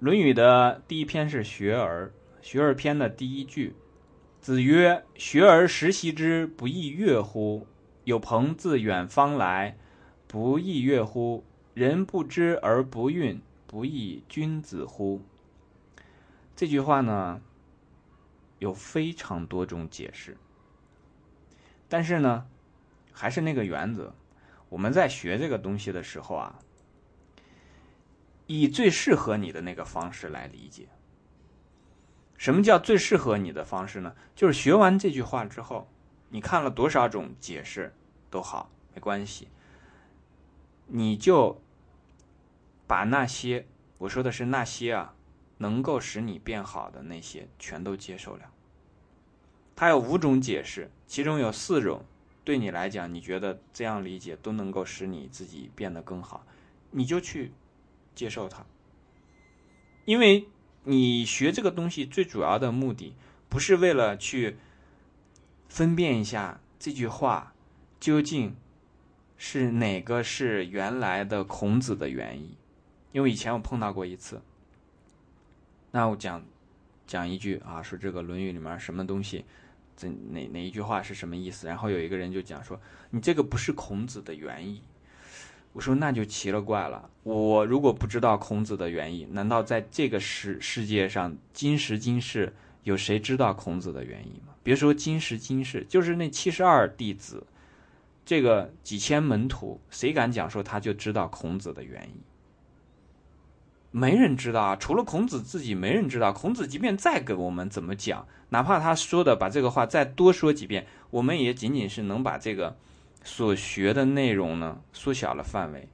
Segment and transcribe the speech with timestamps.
[0.00, 2.06] 论语》的第一篇是《学而》，
[2.40, 3.76] 《学而》篇的第一句
[4.40, 7.66] ：“子曰：‘学而时习之，不亦说乎？
[8.04, 9.76] 有朋自远方来，
[10.26, 11.44] 不亦说乎？
[11.74, 15.20] 人不知而不愠，不亦君子乎？’”
[16.56, 17.42] 这句话呢，
[18.58, 20.38] 有非常多种解释，
[21.90, 22.46] 但是呢，
[23.12, 24.14] 还是那个原则，
[24.70, 26.58] 我们在学这个东西的时候啊。
[28.58, 30.88] 以最适合你的那个方式来理解。
[32.36, 34.16] 什么叫最适合你的方式呢？
[34.34, 35.88] 就是学完这句话之后，
[36.30, 37.94] 你看了多少种解释
[38.28, 39.46] 都好，没关系。
[40.88, 41.62] 你就
[42.88, 45.14] 把那些我说的是那些啊，
[45.58, 48.50] 能够使你变好的那些全都接受了。
[49.76, 52.04] 它有五种解释，其中有四种
[52.42, 56.44] 对你来讲，你觉得这样理解都能够使你自己变得更好，
[56.90, 57.52] 你就去。
[58.14, 58.66] 接受它，
[60.04, 60.48] 因为
[60.84, 63.14] 你学这个东西最主要的目的，
[63.48, 64.56] 不是为了去
[65.68, 67.54] 分辨一下这句话
[67.98, 68.56] 究竟
[69.36, 72.56] 是哪个是原来的孔子的原意。
[73.12, 74.40] 因为以前我碰到过一次，
[75.90, 76.44] 那我讲
[77.06, 79.44] 讲一句啊，说这个《论语》里面什么东西，
[79.96, 81.66] 这哪哪一句话是什么意思？
[81.66, 84.82] 然后有一个人就讲说，你这个不是孔子的原意。
[85.72, 94.52] 我说那就奇了怪了，我如果不知道孔子的原意，难道在这个世世界上今时今世有谁知道孔子的原意吗？
[94.64, 97.46] 别说今时今世，就是那七十二弟子，
[98.26, 102.20] 这个几千门徒，谁敢讲说他就知道孔子的原意？
[103.92, 106.32] 没人知道啊，除了孔子自己，没人知道。
[106.32, 112.76] 孔子即便再给我们怎么讲，哪怕他说的把这个话再多说几遍，我们也仅仅是能把这个。
[113.22, 115.88] 所学的内容呢，缩小了范围。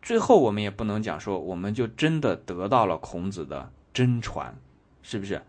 [0.00, 4.56] 最后，我们也不能讲说，我们就真的得到了孔子的真传，
[5.02, 5.42] 是不是？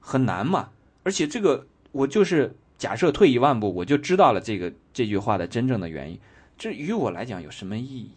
[0.00, 0.70] 很难嘛。
[1.02, 6.20] 而且，这个我就是假设退一万步，我就知道了这个这句话的真正的原因。
[6.58, 8.10] 这于我来讲有什么意义？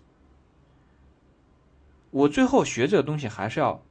[2.09, 3.81] 我最后学这个东西还是要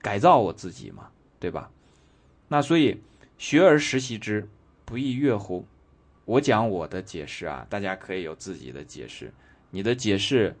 [0.00, 1.70] 改造我自己嘛，对吧？
[2.48, 3.00] 那所以，
[3.36, 4.48] 学而时习之，
[4.84, 5.64] 不亦乐乎？
[6.28, 9.32] 我讲我的解释啊，大家可以有自己的解释。
[9.70, 10.54] 你的解释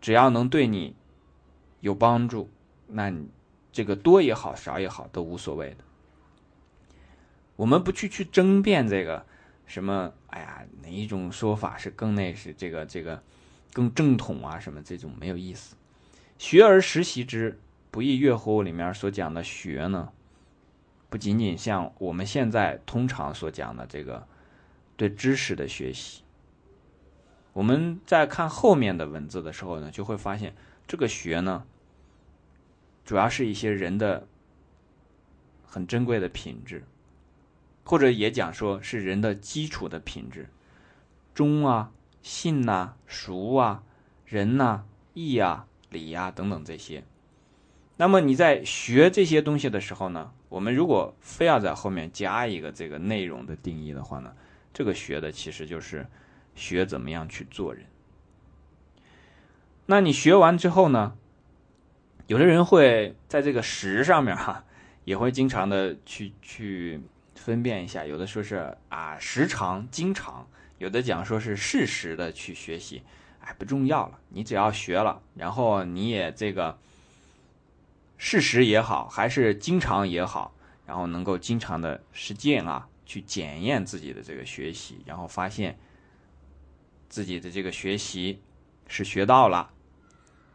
[0.00, 0.94] 只要能对你
[1.80, 2.48] 有帮助，
[2.86, 3.28] 那你
[3.72, 5.78] 这个多也好，少也好，都无所谓的。
[7.56, 9.26] 我们不去去争辩这个
[9.66, 13.20] 什么，哎呀，哪一种说法是更那是这个这个
[13.72, 14.60] 更正统啊？
[14.60, 15.74] 什么这种没有意思。
[16.38, 17.58] 学而时习之，
[17.90, 18.62] 不亦乐乎？
[18.62, 20.12] 里面所讲的学呢，
[21.08, 24.28] 不仅仅像我们现在通常所讲的这个。
[24.96, 26.22] 对知识的学习，
[27.52, 30.54] 我们在看后面的文字的时候呢，就会发现
[30.86, 31.64] 这个学呢，
[33.04, 34.28] 主要是一些人的
[35.64, 36.84] 很珍贵的品质，
[37.84, 40.48] 或者也讲说是人的基础的品质，
[41.34, 43.82] 忠啊、信呐、熟啊、
[44.24, 47.02] 仁呐、义啊、礼呀等等这些。
[47.96, 54.32] 那么你在学这些东西的时候呢，我们如果非要在后面加一个这个内容的定义的话呢？
[54.74, 56.06] 这个学的其实就是
[56.54, 57.86] 学怎么样去做人。
[59.86, 61.16] 那你学完之后呢？
[62.26, 64.64] 有的人会在这个时上面哈，
[65.04, 67.02] 也会经常的去去
[67.34, 68.06] 分辨一下。
[68.06, 70.48] 有的说是啊时常、经常，
[70.78, 73.02] 有的讲说是适时的去学习，
[73.40, 76.78] 哎不重要了，你只要学了，然后你也这个
[78.16, 80.54] 适时也好，还是经常也好，
[80.86, 82.88] 然后能够经常的实践啊。
[83.04, 85.78] 去检验自己的这个学习，然后发现
[87.08, 88.40] 自己的这个学习
[88.86, 89.70] 是学到了，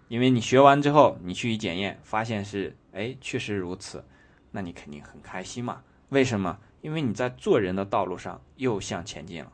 [0.07, 4.03] 因为你学完之后，你去检验，发现是哎确实如此，
[4.51, 5.83] 那你肯定很开心嘛？
[6.09, 6.59] 为什么？
[6.81, 9.51] 因为你在做人的道路上又向前进了。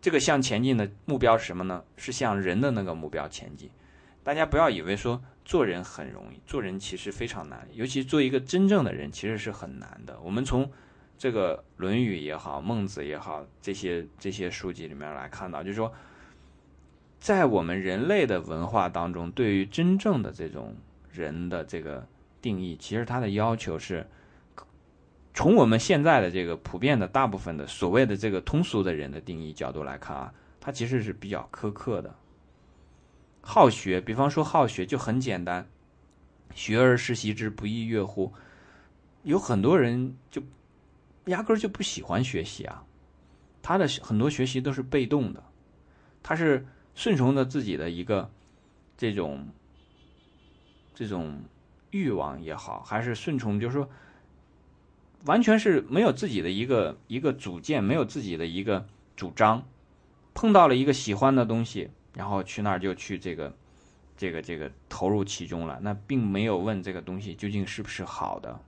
[0.00, 1.82] 这个向前进的目标是什么呢？
[1.96, 3.70] 是向人的那个目标前进。
[4.22, 10.20] 大家不要以为说做人很容易，做人其实非常难，尤其做一个真正的人其实是很难的。
[10.20, 10.70] 我们从
[11.18, 15.90] 这个《论语》也好，《孟子》也好，这些这些书籍里面来看到，就是说，
[17.18, 20.76] 在我们人类的文化当中，对于真正的这种
[21.10, 22.06] 人的这个
[22.42, 24.06] 定义，其实它的要求是，
[25.32, 32.14] 从我们现在的这个普遍的大部分的所谓的这个通俗的人的定义角度来看啊，它其实是比较苛刻的。
[33.40, 35.66] 好学，比方说好学就很简单
[36.54, 38.34] ，“学而时习之，不亦乐乎”，
[39.24, 40.42] 有很多人就。
[41.26, 42.84] 压根儿就不喜欢学习啊，
[43.62, 45.42] 他的很多学习都是被动的，
[46.22, 48.30] 他是顺从着自己的一个
[48.96, 49.48] 这种
[50.94, 51.42] 这种
[51.90, 53.88] 欲望也好，还是顺从，就是说，
[55.24, 58.86] 完全是没有自己的一个一个主见，没有自己的一个
[59.16, 59.66] 主张，
[60.32, 63.54] 碰到了一个喜欢的东西，然后去那儿就去这个
[64.16, 68.60] 这个这个投入其中了，那并没有问这个东西究竟是不是好的。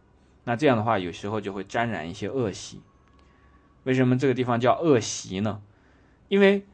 [0.48, 2.80] 那这样的话，有时候就会沾染一些恶习。
[3.84, 5.60] 为什么这个地方叫恶习呢？
[6.28, 6.64] 因为，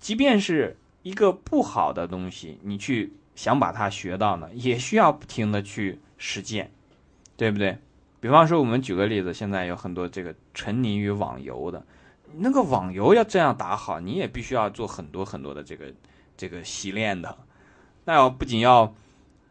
[0.00, 6.72] 即便是一个不好的东西，你去想把它学到呢，也需要不停的去实践，
[7.36, 7.78] 对不对？
[8.18, 11.86] 比方说，我们举个例子，现在有很多这个沉迷于网游的，
[12.38, 15.94] 那个网游要这样打好，你也必须要做很多很多的这个
[16.36, 17.38] 这个习练的。
[18.04, 18.92] 那要不仅要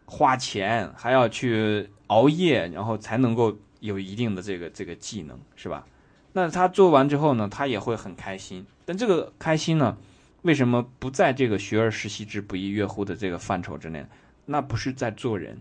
[0.08, 1.92] 花钱，还要去。
[2.08, 5.86] 熬夜，然后才能够有一定的这个这个技能，是吧？
[6.32, 8.66] 那他做完之后呢，他也会很开心。
[8.86, 9.98] 但这个开心呢，
[10.44, 14.06] 为什么不在这个“学而时习之，不亦说乎”的这个范畴之内？
[14.46, 15.60] 那不是在做人，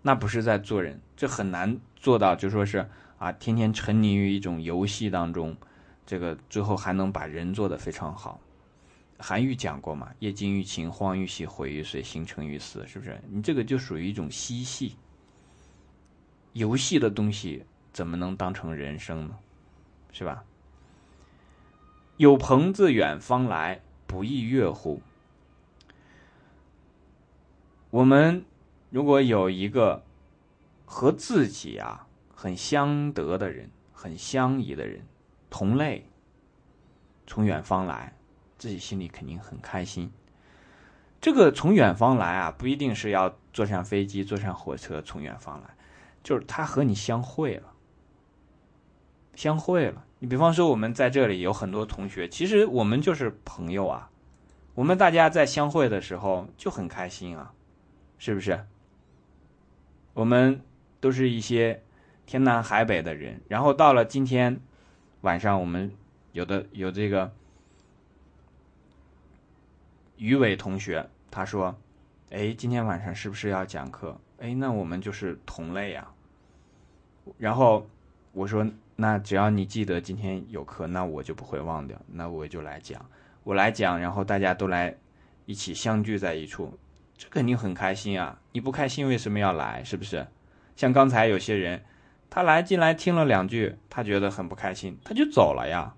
[0.00, 2.34] 那不是在做人，这很难做到。
[2.34, 2.88] 就说是
[3.18, 5.54] 啊，天天沉迷于一种游戏当中，
[6.06, 8.40] 这个最后还能把人做得非常好。
[9.18, 13.20] 韩愈讲过嘛，“业精于勤，荒于嬉，毁于随，形成于思”，是不是？
[13.30, 14.96] 你这个就属于一种嬉戏。
[16.52, 19.38] 游戏的东西怎么能当成人生呢？
[20.12, 20.44] 是吧？
[22.16, 25.02] 有朋自远方来，不亦乐乎？
[27.90, 28.44] 我们
[28.88, 30.02] 如果有一个
[30.86, 35.06] 和自己啊很相得的人，很相宜的人，
[35.50, 36.06] 同类，
[37.26, 38.15] 从远方来。
[38.58, 40.10] 自己心里肯定很开心。
[41.20, 45.74] 这个从远方来啊，不一定是要坐上飞机、坐上火车从远方来，
[46.22, 47.72] 就是他和你相会了，
[49.34, 50.04] 相会了。
[50.18, 54.10] 你比方说，我们在这里有很多同学，其实我们就是朋友啊。
[54.74, 57.52] 我们大家在相会的时候就很开心啊，
[58.18, 58.66] 是不是？
[60.12, 60.60] 我们
[61.00, 61.82] 都是一些
[62.26, 64.60] 天南海北的人，然后到了今天
[65.22, 65.90] 晚上，我们
[66.32, 67.32] 有的有这个。
[70.16, 71.76] 于伟同学他说
[72.30, 74.18] ：“哎，今天晚上是不是要讲课？
[74.38, 76.08] 哎，那我们就是同类呀。”
[77.38, 77.86] 然后
[78.32, 78.66] 我说
[78.96, 82.00] ：“那只要你记得今天有课，那我就不会忘掉。
[82.06, 83.04] 那我就来讲，
[83.44, 84.96] 我来讲，然后大家都来
[85.44, 86.78] 一起相聚在一处，
[87.18, 88.40] 这肯定很开心啊！
[88.52, 89.84] 你不开心为什么要来？
[89.84, 90.26] 是不是？
[90.76, 91.84] 像刚才有些人，
[92.30, 95.94] 他来进来听了两句，他觉得很不开心，他就走了呀，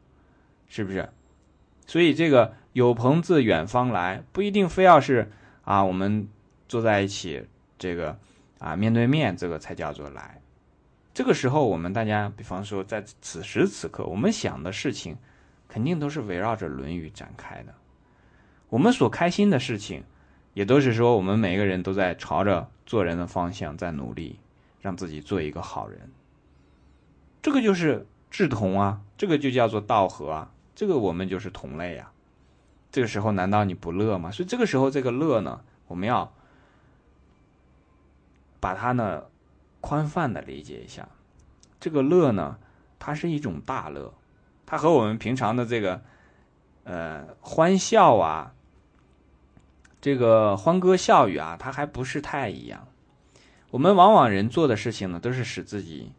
[0.69, 1.09] 是不是？
[1.87, 5.33] 所以这个。”有朋自远方来，不一定非要是
[5.65, 6.29] 啊，我们
[6.69, 7.45] 坐在一起，
[7.77, 8.17] 这个
[8.61, 10.41] 啊面对面，这个才叫做来。
[11.13, 15.17] 这个时候，我们大家，比方说在此时此刻，我们想的事情，
[15.67, 17.75] 肯定都是围绕着《论语》展开的。
[18.69, 20.05] 我们所开心的事情，
[20.55, 24.39] 也都是说我们每个人都在朝着做人的方向在努力，
[24.81, 26.13] 让自己做一个好人。
[27.43, 32.13] 这个就是志同啊，这个就叫做道合啊，这个我们就是同类呀。
[32.91, 34.31] 这个时候难道你不乐吗？
[34.31, 36.33] 所以这个时候这个乐呢，我们要
[38.61, 39.25] 把它呢
[39.81, 41.09] 宽泛的理解一下。
[41.79, 42.59] 这个乐呢，
[42.99, 44.13] 它是一种大乐，
[44.67, 46.01] 它和我们平常的这个
[46.85, 48.55] 呃欢笑啊，
[50.01, 52.89] 这个欢歌笑语啊，它还不是太一样。
[53.71, 56.11] 我们往往人做的事情呢，都是使自己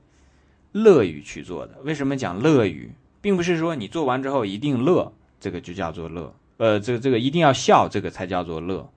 [0.71, 1.79] 乐于去做的。
[1.81, 6.33] 为什么讲乐于，并不是说你做完之后一定乐，这个就叫做乐。
[6.59, 8.91] 呃，这个这个一定要笑，这个才叫做乐。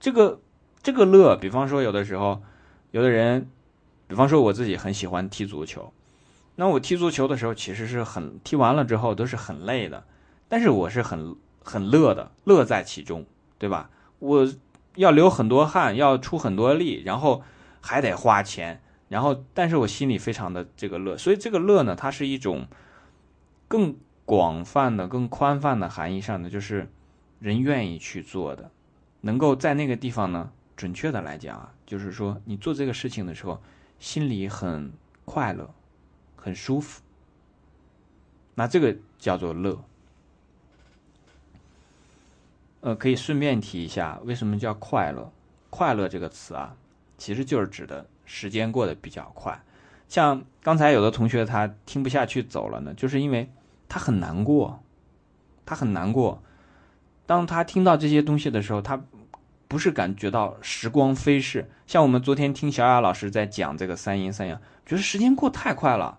[0.00, 0.40] 这个
[0.82, 2.42] 这个乐，比方说有的时候，
[2.92, 3.50] 有的人，
[4.08, 5.92] 比方说我自己很喜欢踢足球，
[6.56, 10.02] 那我踢足球的时候其实是很踢完了之后都是很累的，
[10.48, 13.26] 但是我是很很乐的，乐在其中，
[13.58, 13.90] 对吧？
[14.18, 14.50] 我
[14.94, 17.42] 要流很多汗，要出很多力，然后
[17.82, 22.66] 还得花钱，然后但是我心里非常的这个乐，所以这个乐呢，它是一种
[23.68, 23.94] 更。
[24.26, 26.88] 广泛的、更宽泛的含义上呢，就是
[27.40, 28.70] 人愿意去做的，
[29.20, 33.60] 能够在那个地方呢，准确的来讲啊，就是说你做这个事情的时候，
[33.98, 34.92] 心里很
[35.26, 35.68] 快乐、
[36.36, 37.02] 很舒服，
[38.54, 39.84] 那这个叫做乐。
[42.80, 45.30] 呃，可以顺便提一下，为什么叫快乐？
[45.68, 46.76] 快乐这个词啊，
[47.18, 49.62] 其实就是指的时间过得比较快。
[50.08, 53.50] 像刚才有的同学他听不下去走了呢，就是因为。
[53.94, 54.82] 他很难过，
[55.64, 56.42] 他很难过。
[57.26, 59.00] 当他听到这些东西的时候，他
[59.68, 61.70] 不是感觉到时光飞逝。
[61.86, 66.18] 像我们昨天听小雅老师在讲这个三阴三阳，觉得时间过太快了。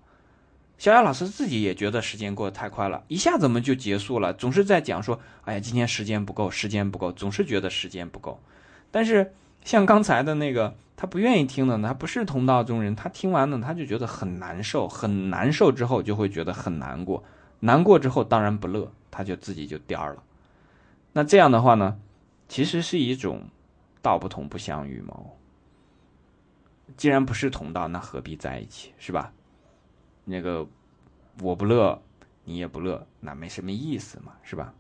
[0.77, 4.33] 小雅老师自己也觉得时间过得太快了，一下怎么就结束了？
[4.33, 8.39] 总是在讲说，哎呀，今天时间不够，时间不够，总是觉得时间不够。
[8.89, 9.33] 但是
[9.65, 17.21] 像刚才的那个，他不愿意听的，他不是同道中人，他听完了他就觉得很难受，很难受之后就会觉得很难过，
[17.59, 20.23] 难过之后当然不乐，他就自己就颠儿了。
[21.13, 21.99] 那这样的话呢，
[22.47, 23.43] 其实是一种
[24.01, 25.37] 道不同不相与谋。
[26.97, 29.33] 既然不是同道，那何必在一起，是吧？
[30.23, 30.67] 那个
[31.41, 32.01] 我不乐，
[32.43, 34.73] 你也不乐，那没什么意思嘛，是吧？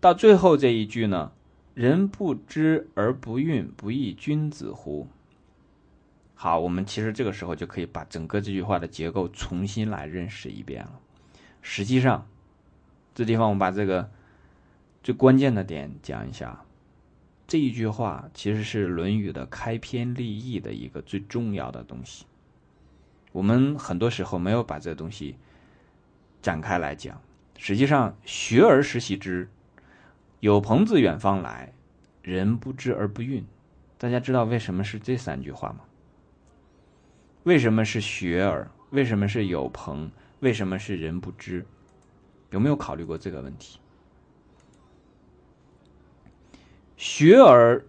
[0.00, 1.32] 到最后这一句呢
[1.74, 5.08] ，“人不知而不愠，不亦君子乎？”
[6.40, 11.00] 好，我们其实这个时候就可以把整个这句话的结构重新来认识一遍了。
[11.62, 12.28] 实际上，
[13.12, 14.08] 这地方我们把这个
[15.02, 16.62] 最关键的点讲一下。
[17.48, 22.24] 这一句话其实是《论语》的开篇立意的一个最重要的东西。
[23.32, 25.34] 我们很多时候没有把这个东西
[26.40, 27.20] 展开来讲。
[27.56, 29.48] 实际上，“学而时习之，
[30.38, 31.72] 有朋自远方来，
[32.22, 33.42] 人不知而不愠。”
[33.98, 35.80] 大家知道为什么是这三句话吗？
[37.48, 38.70] 为什么是学而？
[38.90, 40.12] 为什么是有朋？
[40.40, 41.64] 为什么是人不知？
[42.50, 43.80] 有没有考虑过这个问题？
[46.98, 47.82] 学而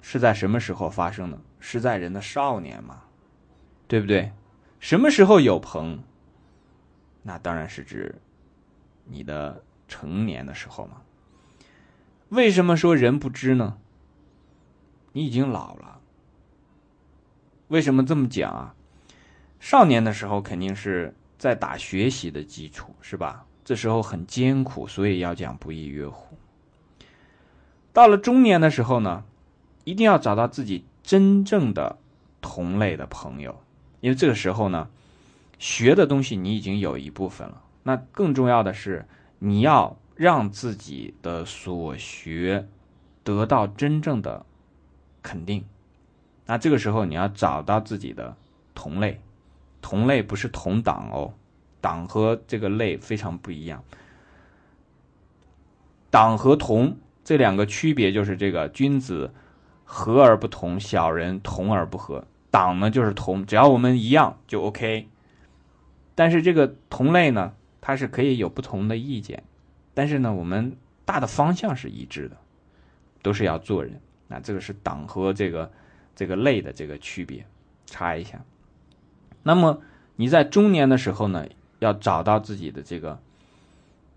[0.00, 1.38] 是在什么时候发生的？
[1.60, 3.04] 是在人的少年嘛，
[3.86, 4.32] 对不对？
[4.80, 6.02] 什么时候有朋？
[7.22, 8.16] 那当然是指
[9.04, 11.02] 你的成年的时候嘛。
[12.30, 13.78] 为什么说人不知呢？
[15.12, 16.00] 你已经老了。
[17.72, 18.74] 为什么这么讲啊？
[19.58, 23.46] 少年的时候肯定是在打学习的基础，是吧？
[23.64, 26.36] 这时候很艰苦，所以要讲不亦乐乎。
[27.94, 29.24] 到了中年的时候呢，
[29.84, 31.96] 一定要找到自己真正的
[32.42, 33.58] 同类的朋友，
[34.02, 34.90] 因为这个时候呢，
[35.58, 37.62] 学的东西你已经有一部分了。
[37.84, 39.06] 那更重要的是，
[39.38, 42.68] 你要让自己的所学
[43.24, 44.44] 得到真正的
[45.22, 45.64] 肯定。
[46.52, 48.36] 那这个时候你要找到自己的
[48.74, 49.18] 同类，
[49.80, 51.32] 同类不是同党哦，
[51.80, 53.82] 党和这个类非常不一样，
[56.10, 56.98] 党和同。
[57.24, 59.32] 这两个区别就是这个君子
[59.86, 62.26] 和而不同，小人同而不和。
[62.50, 65.08] 党呢就是同，只要我们一样就 OK。
[66.14, 69.42] 但是这个同类呢，它是可以有不同的意见，
[69.94, 72.36] 但是呢，我们大的方向是一致的，
[73.22, 73.98] 都是要做人。
[74.28, 75.72] 那这个是党和这个
[76.14, 77.46] 这个类的这个区别，
[77.86, 78.44] 查一下。
[79.42, 79.82] 那么
[80.16, 81.46] 你在中年的时候呢，
[81.78, 83.20] 要找到自己的这个。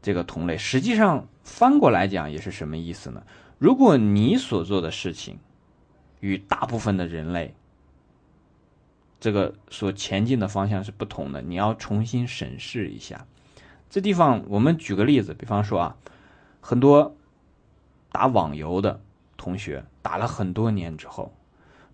[0.02, 3.24] 这个同类，实际上翻过来讲也是什么意思呢？
[3.58, 5.40] 如果你所做的事情
[6.20, 7.56] 与大部分的人类
[9.20, 13.26] 这个所前进的方向是不同的，你要重新审视一下。
[13.90, 15.98] 这地方我们举个例子，比方说啊，
[16.62, 17.16] 很多
[18.12, 19.02] 打网游的
[19.38, 21.34] 同学打了很多年之后，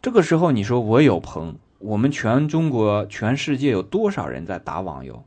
[0.02, 5.24] 这个时候你说我有朋，我们全中国、全世界有多少人在打网游？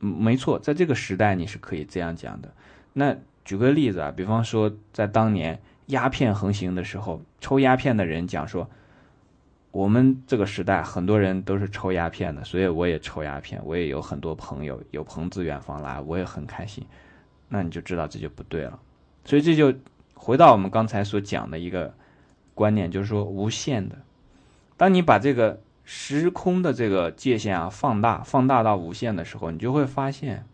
[0.00, 2.52] 嗯没错，在这个时代你是可以这样讲的。
[2.92, 8.68] 那举个例子啊，比方说在当年鸦片横行的时候，抽鸦片的人讲说，
[9.72, 16.86] 我们这个时代很多人都是抽鸦片的，所以我也抽鸦片，我也有很多朋友，有朋自远方来，我也很开心。
[17.48, 18.78] 那你就知道这就不对了。
[19.24, 19.74] 所以这就
[20.14, 21.92] 回到我们刚才所讲的一个
[22.56, 23.98] 观念，就是说无限的。
[24.76, 25.60] 当你把这个。
[25.88, 30.44] 时空的这个界限啊，放大放大到无限的时候，你就会发现，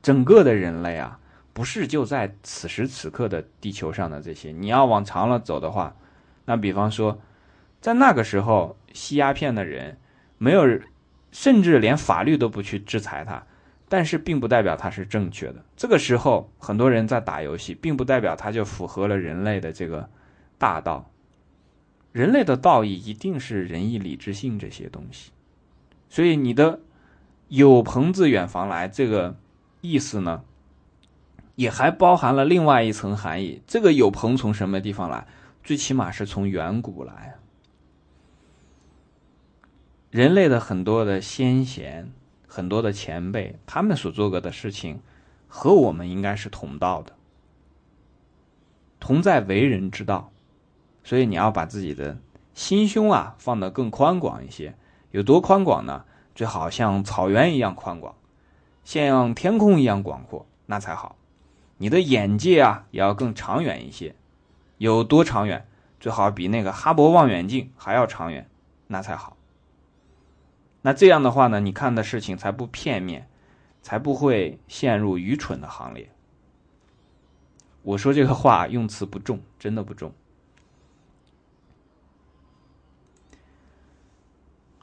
[0.00, 1.18] 整个的人类啊，
[1.52, 4.50] 不是就在此时此刻的地球上的这些。
[4.50, 5.94] 你要往长了走的话，
[6.46, 7.20] 那比方说，
[7.82, 9.98] 在那个时候吸鸦片的人，
[10.38, 10.66] 没有，
[11.32, 13.44] 甚至连法律都不去制裁他，
[13.90, 15.62] 但是并不代表他是正确的。
[15.76, 20.08] 这个时候，很多人在打游戏，并不代表他就符合了人类的这个
[20.56, 21.10] 大道。
[22.12, 25.32] 人类的道义一定是仁义礼智信这些东西，
[26.10, 26.80] 所以你的
[27.48, 29.36] “有朋自远方来”这个
[29.80, 30.44] 意思呢，
[31.54, 33.62] 也还包含了另外一层含义。
[33.66, 35.26] 这个“有朋”从什么地方来？
[35.64, 37.36] 最起码是从远古来。
[40.10, 42.12] 人类的很多的先贤、
[42.46, 45.00] 很多的前辈，他们所做过的事情，
[45.48, 47.14] 和我们应该是同道的，
[49.00, 50.31] 同在为人之道。
[51.04, 52.18] 所以你要把自己的
[52.54, 54.76] 心胸啊放得更宽广一些，
[55.10, 56.04] 有多宽广呢？
[56.34, 58.14] 最好像草原一样宽广，
[58.84, 61.16] 像天空一样广阔，那才好。
[61.76, 64.14] 你的眼界啊也要更长远一些，
[64.78, 65.66] 有多长远？
[66.00, 68.48] 最好比那个哈勃望远镜还要长远，
[68.86, 69.36] 那才好。
[70.80, 73.28] 那这样的话呢，你看的事情才不片面，
[73.82, 76.10] 才不会陷入愚蠢的行列。
[77.82, 80.12] 我说这个话用词不重，真的不重。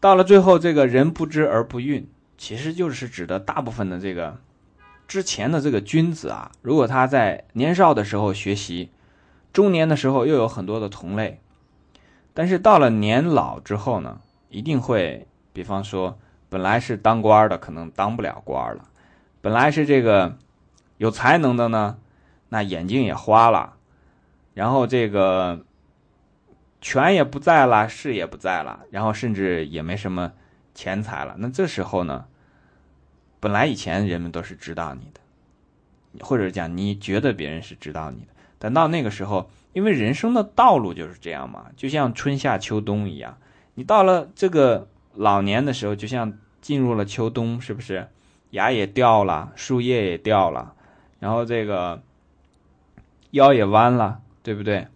[0.01, 2.05] 到了最后，这个人不知而不愠，
[2.37, 4.37] 其实就是指的大部分的这个
[5.07, 8.91] 之前的这个君子啊，如果他在年少的时候学习，
[9.51, 11.41] 中年的时候又有很多的同类，
[12.33, 18.83] 但是到了年老之后呢，一定会，比方说，本来是当官的，可能当不了官了；
[19.41, 20.37] 本来是这个
[20.97, 21.97] 有才能的呢，
[22.47, 23.73] 那眼睛也花了，
[24.53, 25.65] 然后这个。
[26.81, 30.31] 权也不在了，势也不在了，然后甚至也没什么
[30.73, 31.35] 钱财了。
[31.37, 32.25] 那这时候呢，
[33.41, 38.27] 本来以前人们都是知道你的，或者讲你觉得别人是知道你的。
[38.59, 43.37] 等到那个时候，因为人生的道路就是这样嘛，就像春夏秋冬一样。
[43.75, 48.07] 你到了这个老年的时候，就像进入了秋冬，是不是？
[48.51, 50.73] 芽也掉了，树叶也掉了，
[51.19, 52.01] 然后这个
[53.31, 54.87] 腰也弯了，对不对？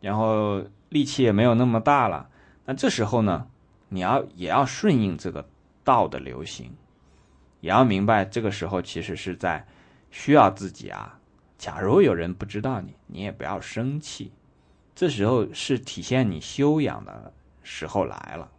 [0.00, 0.64] 然后。
[0.88, 2.30] 力气也没有那么大了，
[2.64, 3.48] 那这时候呢，
[3.88, 5.48] 你要也要顺应这个
[5.84, 6.72] 道的流行，
[7.60, 9.66] 也要明白这个时候其实是在
[10.10, 11.18] 需要自己啊。
[11.58, 14.32] 假如有人不知道你，你也不要生气，
[14.94, 18.50] 这时候是体现你修养的时候来了。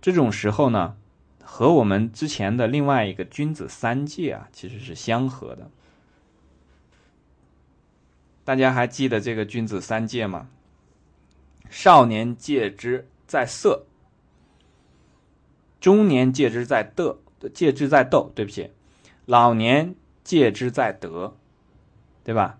[0.00, 0.96] 这种时候呢，
[1.42, 5.70] 和我们之前的另外一个君子三戒啊，其实是相合的。
[8.44, 10.48] 大家还记得这个君子三戒吗？
[11.70, 13.86] 少年戒之在色，
[15.80, 17.18] 中年戒之在的，
[17.52, 18.32] 戒之在斗。
[18.34, 18.70] 对不起，
[19.26, 19.94] 老年
[20.24, 21.36] 戒之在德，
[22.24, 22.58] 对吧？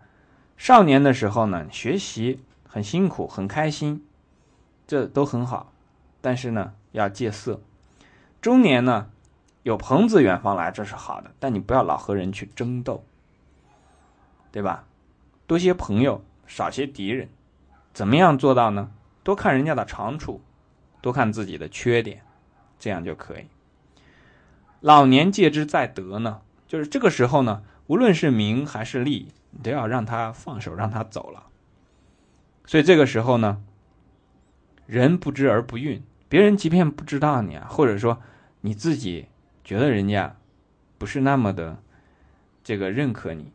[0.57, 4.05] 少年的时候呢，学习很辛苦，很开心，
[4.87, 5.73] 这都很好。
[6.21, 7.61] 但是呢，要戒色。
[8.41, 9.11] 中年呢，
[9.63, 13.05] 有朋自远方来，这是好的，但你不要老和人去争斗，
[14.53, 14.85] 对吧？
[15.47, 17.29] 多些朋友，少些敌人，
[17.95, 18.91] 怎么样做到呢？
[19.29, 20.41] 多看人家的长处，
[21.03, 22.23] 多看自己的缺点，
[22.79, 23.45] 这样就可以。
[24.81, 31.49] 老年戒之在德呢，就是这个时候呢，无论是名还是利，你都要让他放手，让他走了。
[32.65, 33.63] 所以这个时候呢，
[34.87, 38.23] 人不知而不愠，别人即便不知道你啊，或者说
[38.63, 39.27] 你自己
[39.63, 40.37] 觉得人家
[40.97, 41.83] 不是那么的
[42.65, 43.53] 这个认可你，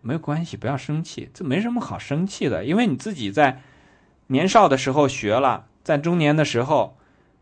[0.00, 3.60] 没有关系，不要生气，这没什么好生气的，因为你自己在。
[4.32, 6.96] 年少的时候学了，在中年的时候，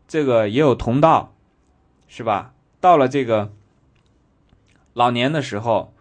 [0.09, 1.33] 这个也有同道，
[2.09, 2.53] 是吧？
[2.81, 3.53] 到了这个
[4.93, 5.93] 老年的时候，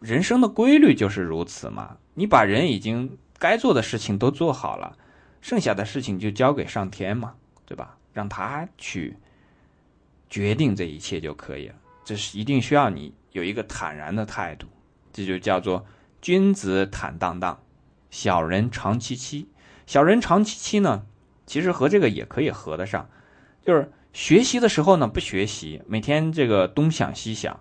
[0.00, 1.96] 人生的规律就是如此嘛。
[2.12, 4.98] 你把人已经该做的事情都做好了，
[5.40, 7.32] 剩下的事情就交给上天嘛，
[7.64, 7.96] 对吧？
[8.12, 9.16] 让他去
[10.28, 11.74] 决定这一切就可以了。
[12.04, 14.66] 这是一定需要你有一个坦然的态度，
[15.10, 15.86] 这就叫做
[16.20, 17.58] 君子坦荡荡，
[18.10, 19.48] 小人长戚戚。
[19.88, 21.06] 小人长期期呢，
[21.46, 23.08] 其实和这个也可以合得上，
[23.64, 27.58] 就是学习的时候呢不学习，每天这个东想西想，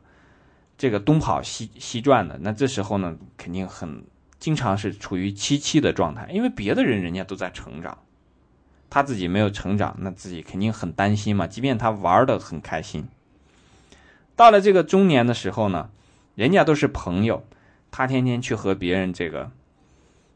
[0.77, 4.03] 这个东跑西西转的，那这时候呢肯定很
[4.39, 7.97] 经常是处于期期的状态，因为别的人人家都在成长，
[8.89, 11.47] 他自己没有成长，那自己肯定很担心嘛。
[11.47, 13.07] 即便他玩的很开心，
[14.35, 15.89] 到了这个中年的时候呢，
[16.35, 17.45] 人家都是朋友，
[17.89, 19.49] 他天天去和别人这个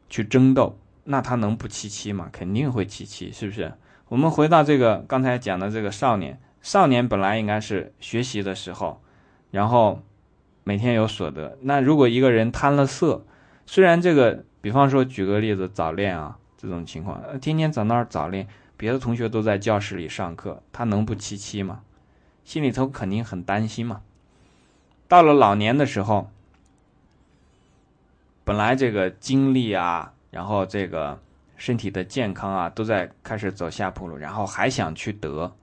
[0.10, 0.78] 去争斗。
[1.04, 2.30] 那他能不七七吗？
[2.32, 3.74] 肯定会七七，是不是？
[4.08, 9.02] 我们回到这个刚才讲的这个少年，少年本来应该是学习的时候，
[9.50, 10.04] 然后
[10.64, 11.58] 每天有所得。
[11.62, 13.26] 那如果一个人贪了色，
[13.66, 21.82] 虽然这个，比方说举个例子，早恋啊这种情况，天天在那儿早恋，别的同学都在教室里上课，他能不七七吗？
[22.46, 24.02] 心里头肯定很担心嘛。
[25.08, 26.30] 到了老年的时候，
[28.44, 30.14] 本来这个精力啊。
[30.32, 31.22] 然后这个
[31.58, 35.54] 身体的健康啊，都在开始走下坡路，然后还想去得，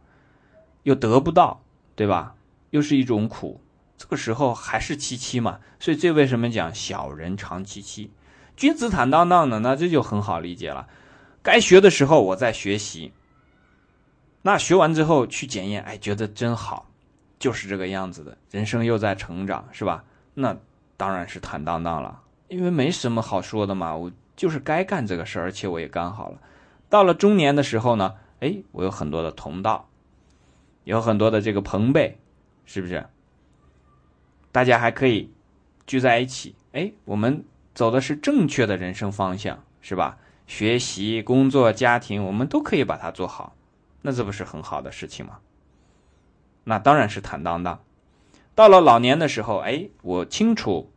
[0.83, 1.61] 又得不到，
[1.97, 2.35] 对吧？
[2.71, 3.63] 又是一种苦，
[3.97, 5.59] 这个时候还是七七嘛。
[5.81, 8.13] 所以这为什么讲小人长戚戚，
[8.57, 9.59] 君子坦荡荡的？
[9.61, 10.87] 那这就很好理解了。
[11.43, 13.15] 该学的时候我在学习，
[14.43, 16.91] 那学完之后去检验，哎，觉得真好，
[17.39, 18.37] 就是这个样子的。
[18.51, 20.05] 人生又在成长，是吧？
[20.35, 20.55] 那
[20.99, 24.13] 当然是坦荡荡了，因为没什么好说的嘛，我。
[24.39, 26.39] 就是该干这个事儿，而且我也干好了。
[26.89, 29.89] 到了中年的时候呢，哎，我有很多的同道，
[30.85, 32.19] 有很多的这个朋辈，
[32.65, 33.05] 是不是？
[34.53, 35.33] 大家还可以
[35.89, 40.19] 聚在一起，哎，我们走的是正确的人生方向，是吧？
[40.47, 43.57] 学习、工作、家庭，我们都可以把它做好，
[44.03, 45.41] 那这不是很好的事情吗？
[46.63, 47.83] 那当然是坦荡荡。
[48.55, 50.93] 到了老年的时候，哎，我清楚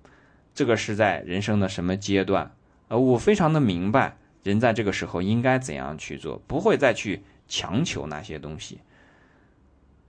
[0.54, 2.52] 这个是在人生的什么阶段，
[2.92, 8.82] 呃，我非常的明白人在这个时候应该怎样去做，不会再去强求那些东西。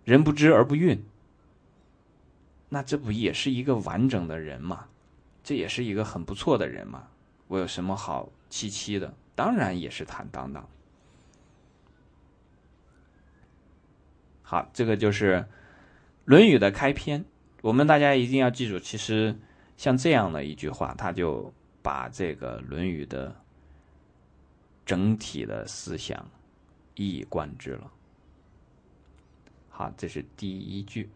[0.02, 0.98] 人不知而不愠，
[2.70, 4.86] 那这不也是一个完整的人吗？
[5.44, 7.04] 这也是一个很不错的人嘛。
[7.46, 9.14] 我有什么好戚戚的？
[9.36, 10.68] 当然也是坦荡荡。
[14.42, 15.36] 好，这个就是
[16.24, 17.24] 《论语》的开篇。
[17.60, 19.38] 我们大家一定要记住，其实
[19.76, 23.34] 像这样的一句话，他就把这个《论语》的
[24.86, 26.26] 整体的思想
[26.94, 27.90] 一以贯之了。
[29.68, 31.10] 好，这是第一句。